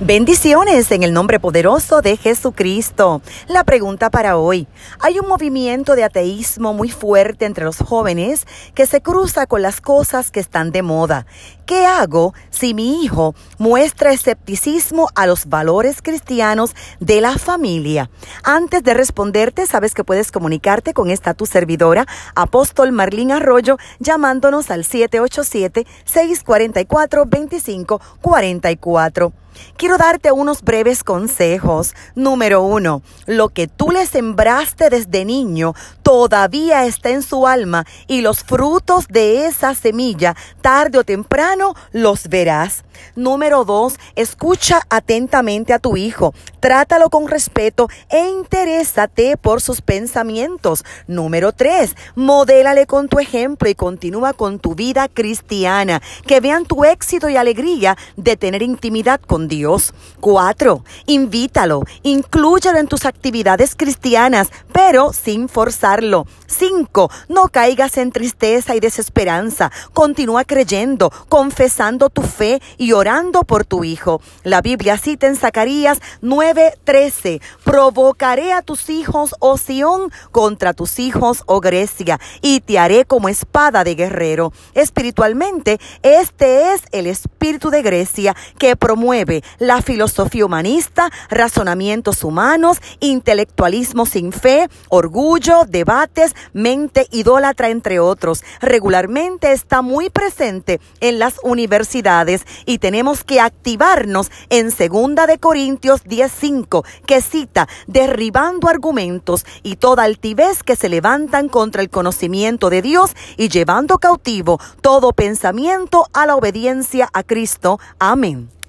Bendiciones 0.00 0.90
en 0.90 1.02
el 1.04 1.12
nombre 1.12 1.38
poderoso 1.38 2.02
de 2.02 2.16
Jesucristo. 2.16 3.22
La 3.46 3.62
pregunta 3.62 4.10
para 4.10 4.36
hoy. 4.36 4.66
Hay 4.98 5.20
un 5.20 5.28
movimiento 5.28 5.94
de 5.94 6.02
ateísmo 6.02 6.72
muy 6.74 6.88
fuerte 6.90 7.44
entre 7.44 7.64
los 7.66 7.76
jóvenes 7.76 8.44
que 8.74 8.86
se 8.86 9.00
cruza 9.00 9.46
con 9.46 9.62
las 9.62 9.80
cosas 9.80 10.32
que 10.32 10.40
están 10.40 10.72
de 10.72 10.82
moda. 10.82 11.24
¿Qué 11.66 11.86
hago 11.86 12.34
si 12.50 12.74
mi 12.74 13.04
hijo 13.04 13.36
muestra 13.58 14.12
escepticismo 14.12 15.06
a 15.14 15.26
los 15.28 15.46
valores 15.46 16.02
cristianos 16.02 16.74
de 16.98 17.20
la 17.20 17.38
familia? 17.38 18.10
Antes 18.42 18.82
de 18.82 18.94
responderte, 18.94 19.66
sabes 19.66 19.94
que 19.94 20.02
puedes 20.04 20.32
comunicarte 20.32 20.94
con 20.94 21.10
esta 21.10 21.34
tu 21.34 21.46
servidora, 21.46 22.06
Apóstol 22.34 22.90
Marlín 22.90 23.30
Arroyo, 23.30 23.76
llamándonos 24.00 24.68
al 24.72 24.84
787 24.84 25.86
644 26.06 27.24
2544 27.26 29.32
Quiero 29.76 29.98
darte 29.98 30.32
unos 30.32 30.62
breves 30.62 31.02
consejos. 31.04 31.94
Número 32.14 32.62
uno, 32.62 33.02
lo 33.26 33.48
que 33.48 33.66
tú 33.68 33.90
le 33.90 34.06
sembraste 34.06 34.90
desde 34.90 35.24
niño 35.24 35.74
todavía 36.02 36.84
está 36.86 37.10
en 37.10 37.22
su 37.22 37.46
alma 37.46 37.84
y 38.06 38.20
los 38.22 38.44
frutos 38.44 39.08
de 39.08 39.46
esa 39.46 39.74
semilla, 39.74 40.36
tarde 40.60 40.98
o 40.98 41.04
temprano, 41.04 41.74
los 41.92 42.28
verás. 42.28 42.84
Número 43.16 43.64
dos, 43.64 43.96
escucha 44.14 44.82
atentamente 44.88 45.72
a 45.72 45.78
tu 45.80 45.96
hijo, 45.96 46.34
trátalo 46.60 47.10
con 47.10 47.26
respeto 47.26 47.88
e 48.08 48.28
interésate 48.28 49.36
por 49.36 49.60
sus 49.60 49.80
pensamientos. 49.80 50.84
Número 51.08 51.52
tres, 51.52 51.96
modélale 52.14 52.86
con 52.86 53.08
tu 53.08 53.18
ejemplo 53.18 53.68
y 53.68 53.74
continúa 53.74 54.34
con 54.34 54.58
tu 54.60 54.74
vida 54.76 55.08
cristiana. 55.08 56.00
Que 56.26 56.40
vean 56.40 56.64
tu 56.64 56.84
éxito 56.84 57.28
y 57.28 57.36
alegría 57.36 57.96
de 58.16 58.36
tener 58.36 58.62
intimidad 58.62 59.20
con 59.20 59.41
Dios. 59.48 59.94
Cuatro, 60.20 60.84
invítalo, 61.06 61.82
inclúyelo 62.02 62.78
en 62.78 62.86
tus 62.86 63.06
actividades 63.06 63.74
cristianas, 63.74 64.48
pero 64.72 65.12
sin 65.12 65.48
forzarlo. 65.48 66.26
Cinco, 66.46 67.10
no 67.28 67.48
caigas 67.48 67.96
en 67.96 68.12
tristeza 68.12 68.76
y 68.76 68.80
desesperanza. 68.80 69.72
Continúa 69.92 70.44
creyendo, 70.44 71.10
confesando 71.28 72.08
tu 72.10 72.22
fe 72.22 72.60
y 72.78 72.92
orando 72.92 73.42
por 73.42 73.64
tu 73.64 73.84
hijo. 73.84 74.20
La 74.44 74.60
Biblia 74.60 74.98
cita 74.98 75.26
en 75.26 75.36
Zacarías 75.36 75.98
9:13, 76.20 77.40
provocaré 77.64 78.52
a 78.52 78.62
tus 78.62 78.90
hijos, 78.90 79.34
o 79.38 79.52
oh 79.52 79.58
Sión, 79.58 80.12
contra 80.32 80.72
tus 80.74 80.98
hijos, 80.98 81.42
o 81.46 81.56
oh 81.56 81.60
Grecia, 81.60 82.20
y 82.42 82.60
te 82.60 82.78
haré 82.78 83.04
como 83.04 83.28
espada 83.28 83.82
de 83.84 83.94
guerrero. 83.96 84.52
Espiritualmente, 84.74 85.78
este 86.02 86.72
es 86.74 86.82
el 86.92 87.06
espíritu 87.06 87.70
de 87.70 87.82
Grecia 87.82 88.36
que 88.58 88.76
promueve 88.76 89.31
la 89.58 89.80
filosofía 89.80 90.44
humanista, 90.44 91.10
razonamientos 91.30 92.24
humanos, 92.24 92.78
intelectualismo 93.00 94.04
sin 94.06 94.32
fe, 94.32 94.68
orgullo, 94.88 95.64
debates, 95.66 96.34
mente 96.52 97.06
idólatra, 97.10 97.70
entre 97.70 98.00
otros. 98.00 98.44
Regularmente 98.60 99.52
está 99.52 99.80
muy 99.82 100.10
presente 100.10 100.80
en 101.00 101.18
las 101.18 101.36
universidades 101.42 102.42
y 102.66 102.78
tenemos 102.78 103.24
que 103.24 103.40
activarnos 103.40 104.30
en 104.50 104.70
segunda 104.70 105.26
de 105.26 105.38
Corintios 105.38 106.04
10.5, 106.04 106.84
que 107.06 107.20
cita, 107.20 107.68
derribando 107.86 108.68
argumentos 108.68 109.44
y 109.62 109.76
toda 109.76 110.04
altivez 110.04 110.62
que 110.62 110.76
se 110.76 110.88
levantan 110.88 111.48
contra 111.48 111.82
el 111.82 111.90
conocimiento 111.90 112.70
de 112.70 112.82
Dios 112.82 113.12
y 113.36 113.48
llevando 113.48 113.98
cautivo 113.98 114.58
todo 114.80 115.12
pensamiento 115.12 116.06
a 116.12 116.26
la 116.26 116.34
obediencia 116.34 117.08
a 117.12 117.22
Cristo. 117.22 117.78
Amén. 117.98 118.61